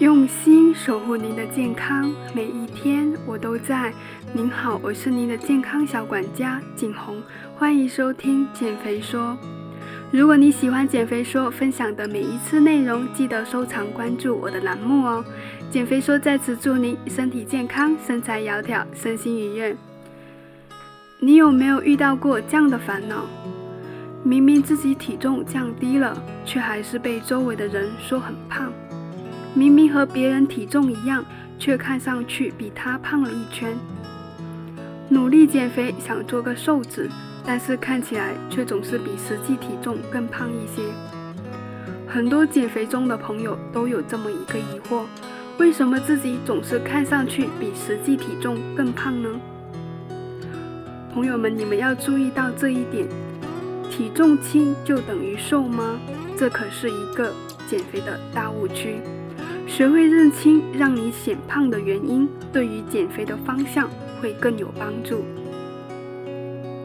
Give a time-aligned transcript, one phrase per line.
[0.00, 3.92] 用心守护您的健康，每一天我都在。
[4.32, 7.22] 您好，我是您的健康小管家景红，
[7.54, 9.36] 欢迎收听减肥说。
[10.10, 15.22] 如果你喜欢减肥说分享的每一次内容，记得收藏关注我的栏目哦。
[15.70, 19.76] 减肥说在此祝您身体健康，身材窈窕，身心愉悦。
[21.18, 23.26] 你有没有遇到过这样的烦恼？
[24.22, 28.72] 明明自己体重降低了，却还是被周围的人说很胖。
[29.54, 31.24] 明明和别人体重一样，
[31.58, 33.76] 却看上去比他胖了一圈。
[35.08, 37.08] 努力减肥想做个瘦子，
[37.44, 40.82] 但是看起来却总是比实际体重更胖一些。
[42.06, 45.02] 很多减肥中的朋友都有这么一个疑惑：
[45.58, 49.28] 为什么自己总是看上去比实际体重更胖呢？
[51.12, 53.08] 朋友们，你们要注意到这一点：
[53.90, 55.98] 体重轻就等于瘦吗？
[56.36, 57.32] 这可是一个
[57.68, 59.00] 减肥的大误区。
[59.80, 63.88] 学会认清让你显胖的原因，对于减肥的方向
[64.20, 65.24] 会更有帮助。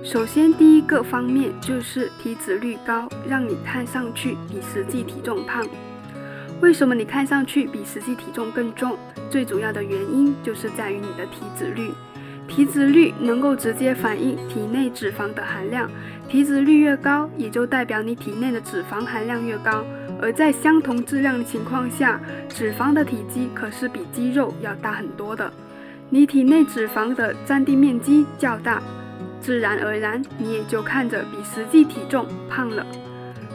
[0.02, 5.68] 首先，第一个方面就是体脂率高，让你看上去比实际体重胖。
[6.62, 8.98] 为什么你看上去比实际体重更重？
[9.30, 11.92] 最主要的原因就是在于你的体脂率。
[12.48, 15.92] 体脂率能够直接反映体内脂肪的含量，
[16.30, 19.84] 体脂率越高，也就代表你体内的脂肪含量越高。
[20.26, 25.54] 而在相同质量的情况下，脂肪的体积可是比肌肉要大很多的。
[26.10, 28.82] 你体内脂肪的占地面积较大，
[29.40, 32.84] 自然而然你也就看着比实际体重胖了。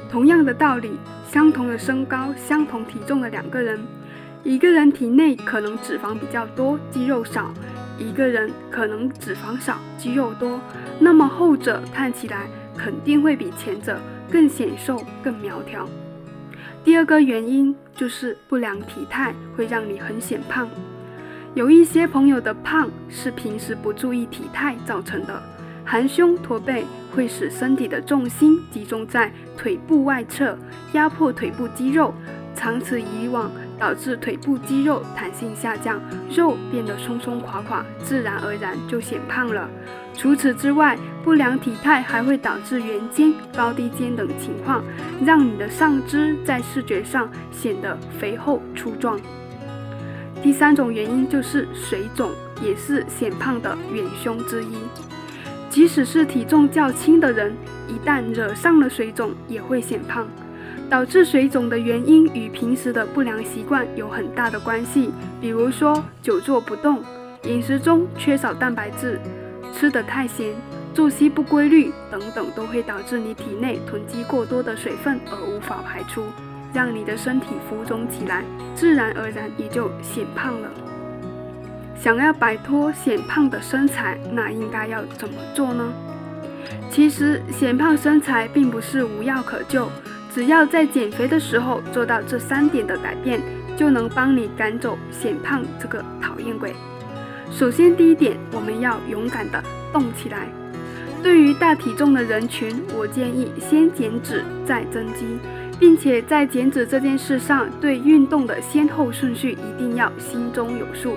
[0.08, 0.92] 同样的道理，
[1.28, 3.76] 相同的身高、相同体重的两个人，
[4.44, 7.52] 一个人体内可能脂肪比较多，肌肉少；
[7.98, 10.60] 一个人可能脂肪少，肌肉多。
[11.00, 12.46] 那么后者看起来
[12.76, 15.84] 肯定会比前者更显瘦、更苗条。
[16.82, 20.68] 第二个原因就是不良体态会让你很显胖。
[21.54, 25.42] 有一些朋友的胖是平时不注意体态造成的，
[25.84, 26.84] 含胸驼背
[27.14, 30.56] 会使身体的重心集中在腿部外侧，
[30.92, 32.14] 压迫腿部肌肉，
[32.54, 33.50] 长此以往
[33.80, 35.98] 导致腿部肌肉弹性下降，
[36.30, 39.66] 肉变得松松垮垮，自然而然就显胖了。
[40.14, 44.84] 除此之外，不良体态还会导致圆肩、高低肩等情况，
[45.24, 49.18] 让你的上肢在视觉上显得肥厚粗壮。
[50.42, 52.30] 第三种原因就是水肿，
[52.62, 54.76] 也是显胖的元凶之一。
[55.70, 57.54] 即使是体重较轻的人，
[57.88, 60.26] 一旦惹上了水肿，也会显胖。
[60.90, 67.00] 导致水肿的原因与平时的不良习惯有很大的关系，比如说久坐不动、
[67.44, 69.20] 饮食中缺少蛋白质。
[69.72, 70.52] 吃得太咸、
[70.92, 76.24] 作息不规律等等，都会导致你体内囤积过多的水分而无法排出，
[76.74, 80.68] 让你的身体浮肿起来，自然而然也就显胖了。
[81.94, 85.92] 想要摆脱显胖的身材，那应该要怎么做呢？
[86.90, 89.88] 其实显胖身材并不是无药可救，
[90.32, 93.40] 只要在减肥的时候做到这三点的改变，
[93.76, 96.72] 就能帮你赶走显胖这个讨厌鬼。
[97.50, 100.46] 首先，第一点，我们要勇敢地动起来。
[101.20, 105.38] 对于大体重的人群，我建议先减脂再增肌，
[105.80, 111.16] 并且在减脂这件事上，对运动的先后顺序一定要心中有数。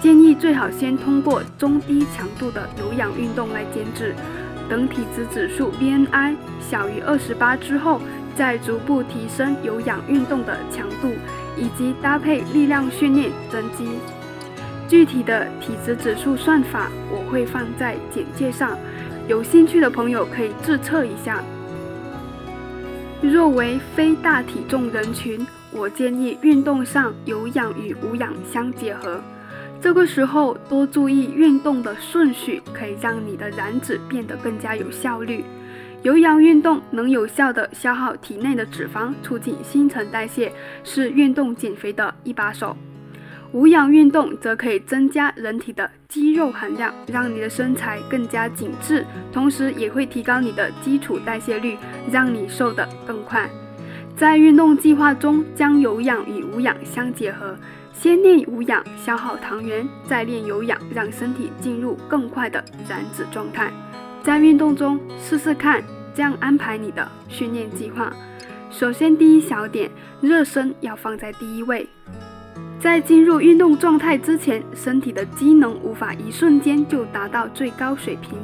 [0.00, 4.12] 建议最好先通过中低强度的有氧运动来减脂，
[4.68, 8.02] 等体脂指数 BMI 小于二十八之后，
[8.36, 11.12] 再逐步提升有氧运动的强度，
[11.56, 13.88] 以及搭配力量训练增肌。
[14.88, 18.76] 具体的体脂指数算法我会放在简介上，
[19.26, 21.42] 有兴趣的朋友可以自测一下。
[23.22, 29.22] 若为非大体重人群，我建议运动上有氧与无氧相结合。
[29.80, 35.44] 这个时候多注意运动的顺序，可以让你的燃脂变得更加有效率。
[36.02, 42.76] 有氧运动能有效的消耗体内的脂肪，促进新陈代谢，是运动减肥的一把手。
[43.52, 51.76] 无氧运动则可以增加人体的肌肉含量，让你的身材更加紧致，同时也会提高你的基础代谢率，
[52.10, 53.48] 让你瘦得更快。
[54.16, 57.56] 在运动计划中，将有氧与无氧相结合，
[57.92, 63.70] 先练无氧消耗糖原，再练有氧，让身体进入更快的燃脂状态。
[64.22, 65.82] 在运动中试试看，
[66.14, 68.12] 这样安排你的训练计划。
[68.70, 71.88] 首先，第一小点，热身要放在第一位。
[72.82, 78.36] 在进入运动状态之前，身体的机能无法一瞬间就达到最高水平，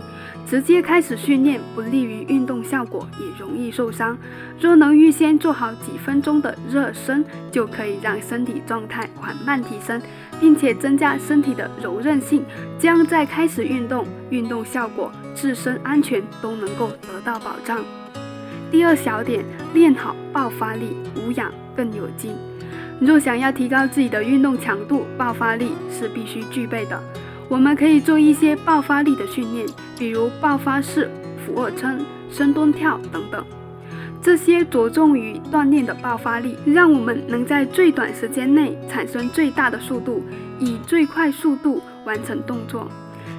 [0.46, 4.16] 直接开始训练不利于运动效果，也容易受伤。
[4.60, 10.00] 若能预先做好几分钟的热身，就可以让身体状态缓慢提升，
[10.38, 12.44] 并且增加身体的柔韧性，
[12.78, 17.80] 这样在开始运动，运动效果、自身安全都能够得到保障。
[18.70, 19.44] 第二小点，
[19.74, 22.30] 练好爆发力，无氧更有劲。
[23.00, 27.00] 若想要提高自己的运动强度，爆发力是必须具备的。
[27.48, 29.66] 我们可以做一些爆发力的训练，
[29.98, 31.08] 比如爆发式
[31.46, 33.44] 俯卧撑、深蹲跳等等。
[34.20, 40.22] 这些着重于锻炼的爆发力，让我们能在最短时间内产生最大的速度，
[40.58, 42.88] 以最快速度完成动作。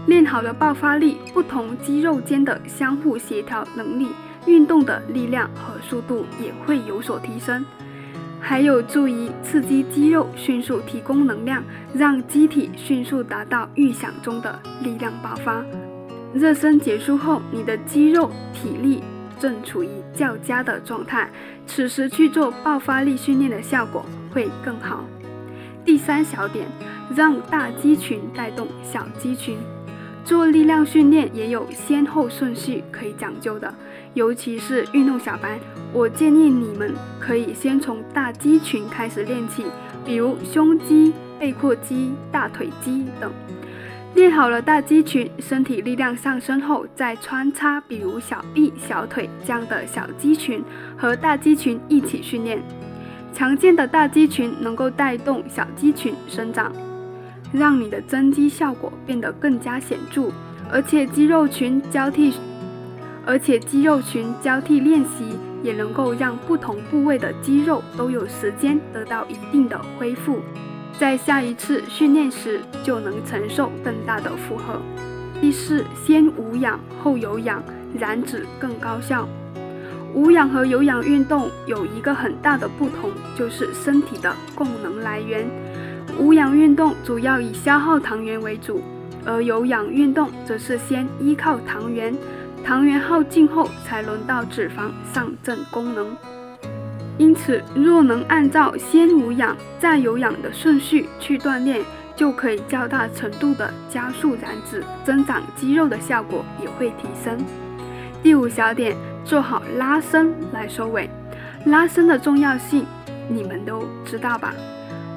[0.07, 4.07] 练好了爆发力，不同肌肉间的相互协调能力，
[4.45, 7.63] 运动的力量和速度也会有所提升。
[8.41, 11.63] 还有助于刺激肌肉迅速提供能量，
[11.93, 15.63] 让机体迅速达到预想中的力量爆发。
[16.33, 19.03] 热身结束后，你的肌肉体力
[19.39, 21.29] 正处于较佳的状态，
[21.67, 25.03] 此时去做爆发力训练的效果会更好。
[25.83, 26.67] 第三小点，
[27.15, 29.57] 让大肌群带动小肌群。
[30.23, 33.73] 做力量训练也有先后顺序可以讲究的，
[34.13, 35.59] 尤其是运动小白，
[35.93, 39.65] 我建议你们可以先从大肌群开始练起，
[40.03, 43.31] 比如胸肌、背阔肌、大腿肌等。
[44.15, 50.63] 练好了大肌群，身体力量上升后，再穿插比如小臂、小腿这样的小肌群
[50.97, 52.59] 和大肌群一起训练。
[53.31, 56.71] 强健的大肌群能够带动小肌群生长。
[57.51, 60.31] 让你的增肌效果变得更加显著，
[60.71, 62.33] 而且肌肉群交替，
[63.29, 70.39] 而且肌肉群交替练习也能够让不同部位的肌肉都有时间得到一定的恢复，
[70.97, 74.81] 在下一次训练时就能承受更大的负荷。
[75.39, 79.29] 第四，先无氧后有氧，燃脂更高效。
[80.15, 85.47] 无氧和有氧运动有一个很大的不同，就是身体的供能来源。
[86.17, 88.81] 无氧运动主要以消耗糖原为主，
[89.23, 92.11] 而有氧运动则是先依靠糖原，
[92.69, 96.15] 糖原耗尽后才轮到脂肪上阵功能。
[97.17, 101.81] 因此，若能按照先无氧再有氧的顺序去锻炼，
[102.15, 107.43] 就可以较大程度的加速燃脂、增长肌肉的效果也会提升。
[108.21, 108.95] 第五小点，
[109.25, 111.09] 做好拉伸来收尾。
[111.65, 112.85] 拉伸的重要性，
[113.27, 114.53] 你们都知道吧？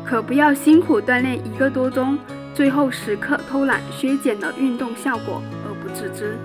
[0.06, 2.19] 可不要辛苦锻炼一个多钟，
[2.54, 6.38] 最后时刻偷懒，削减了运动效果而不自知。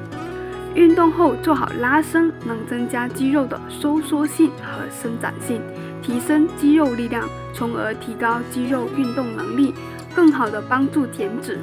[0.78, 5.60] 运动后做好拉伸，能增加肌肉的收缩性和伸展性，
[6.04, 9.74] 提升肌肉力量，从而提高肌肉运动能力，
[10.14, 11.58] 更好的帮助减脂。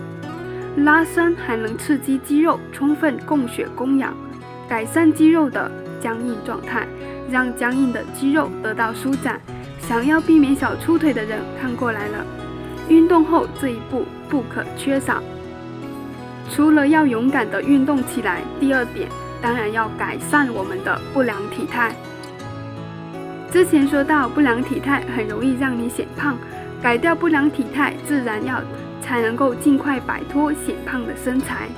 [0.79, 4.13] 拉伸还能刺激肌肉充分供血供氧，
[4.69, 5.71] 改善肌肉的
[6.01, 6.85] 僵硬状态，
[7.31, 9.41] 让僵硬的肌肉得到舒展。
[9.79, 12.27] 想要避免小粗腿的人看过来了，
[12.89, 15.23] 运动后这一步不可缺少。
[16.51, 19.09] 除了要勇敢的运动起来，第二点
[19.43, 21.95] 当然要改善我们的不良体态。
[23.51, 26.37] 之前说到不良体态很容易让你显胖，
[26.83, 28.61] 改掉不良体态自然要
[29.01, 31.69] 才能够尽快摆脱显胖的身材。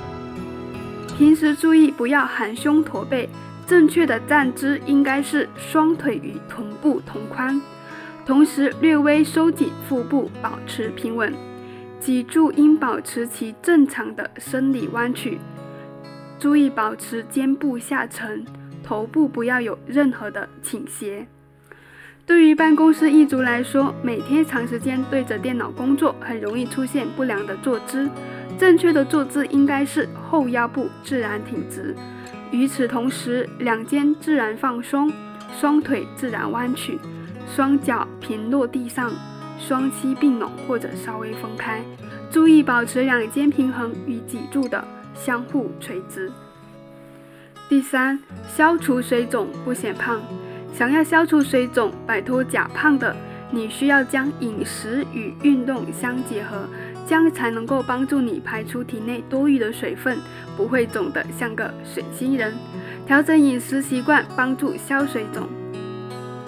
[1.17, 3.29] 平时注意不要含胸驼背，
[3.65, 7.59] 正确的站姿应该是双腿与臀部同宽。
[8.25, 11.33] 同时略微收紧腹部，保持平稳。
[12.07, 15.37] 脊柱应保持其正常的生理弯曲，
[16.39, 18.45] 注意保持肩部下沉，
[18.81, 21.27] 头部不要有任何的倾斜。
[22.25, 28.09] 对于办公室一族来说，每天长时间对着电脑工作，很容易出现不良的坐姿。
[28.57, 31.93] 正确的坐姿应该是后腰部自然挺直，
[32.51, 35.11] 与此同时，两肩自然放松，
[35.59, 36.97] 双腿自然弯曲。
[37.53, 39.11] 双脚平落地上，
[39.59, 41.81] 双膝并拢或者稍微分开，
[42.29, 44.83] 注意保持两肩平衡与脊柱的
[45.13, 46.31] 相互垂直。
[47.67, 50.21] 第三，消除水肿不显胖。
[50.73, 53.15] 想要消除水肿、摆脱假胖的，
[53.49, 56.67] 你需要将饮食与运动相结合，
[57.07, 60.19] 这样才能够帮助你排出体内多余的水分，
[60.55, 62.53] 不会肿得像个水星人。
[63.07, 65.47] 调整饮食习惯，帮助消水肿。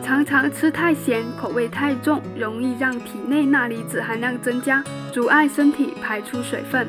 [0.03, 6.87] 常常吃太咸，口味太重，容易让体内钠离子含量增加，阻碍身体排出水分。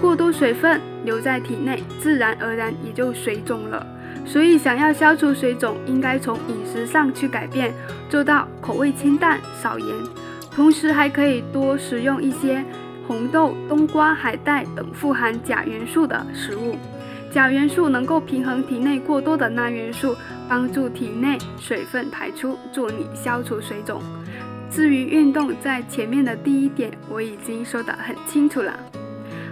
[0.00, 3.86] 过多水分留在体内，自然而然也就水肿了。
[4.24, 7.72] 所以，想要消除水肿，应该从饮食上去改变，
[8.08, 9.88] 做到口味清淡、少盐。
[10.50, 12.64] 同时还可以多食用一些
[13.06, 16.76] 红豆、冬瓜、海带等富含钾元素的食物。
[17.32, 20.14] 钾元素能够平衡体内过多的钠元素，
[20.48, 24.00] 帮助体内水分排出，助你消除水肿。
[24.70, 28.78] 至于运动，在前面的第一点我已经说得很清楚了。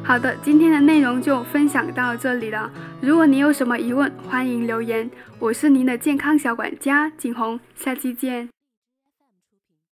[0.04, 2.68] 好的，今天的内容就分享到这里了。
[3.00, 5.08] 如果你有什么疑问，欢迎留言。
[5.38, 8.61] 我是您的健康小管家景红，下期见。